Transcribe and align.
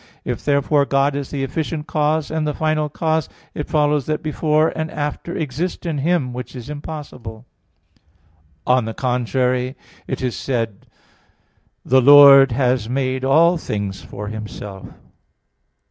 If, 0.25 0.43
therefore, 0.43 0.85
God 0.87 1.15
is 1.15 1.29
the 1.29 1.43
efficient 1.43 1.85
cause 1.85 2.31
and 2.31 2.47
the 2.47 2.55
final 2.55 2.89
cause, 2.89 3.29
it 3.53 3.67
follows 3.69 4.07
that 4.07 4.23
before 4.23 4.69
and 4.69 4.89
after 4.89 5.35
exist 5.37 5.85
in 5.85 5.99
Him; 5.99 6.33
which 6.33 6.55
is 6.55 6.71
impossible. 6.71 7.45
On 8.65 8.85
the 8.85 8.95
contrary, 8.95 9.75
It 10.07 10.23
is 10.23 10.35
said 10.35 10.69
(Prov. 10.69 10.89
16:4): 11.85 11.89
"The 11.91 12.01
Lord 12.01 12.51
has 12.51 12.89
made 12.89 13.23
all 13.23 13.57
things 13.59 14.01
for 14.01 14.29
Himself." 14.29 14.87